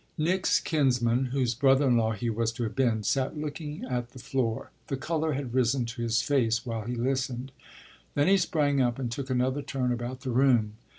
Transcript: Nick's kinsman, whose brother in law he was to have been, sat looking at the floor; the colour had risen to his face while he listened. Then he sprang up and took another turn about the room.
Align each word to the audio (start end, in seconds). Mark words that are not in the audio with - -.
Nick's 0.17 0.59
kinsman, 0.59 1.25
whose 1.25 1.53
brother 1.53 1.87
in 1.87 1.95
law 1.95 2.11
he 2.13 2.27
was 2.27 2.51
to 2.51 2.63
have 2.63 2.75
been, 2.75 3.03
sat 3.03 3.37
looking 3.37 3.85
at 3.85 4.13
the 4.13 4.17
floor; 4.17 4.71
the 4.87 4.97
colour 4.97 5.33
had 5.33 5.53
risen 5.53 5.85
to 5.85 6.01
his 6.01 6.23
face 6.23 6.65
while 6.65 6.85
he 6.85 6.95
listened. 6.95 7.51
Then 8.15 8.27
he 8.27 8.37
sprang 8.37 8.81
up 8.81 8.97
and 8.97 9.11
took 9.11 9.29
another 9.29 9.61
turn 9.61 9.91
about 9.91 10.21
the 10.21 10.31
room. 10.31 10.73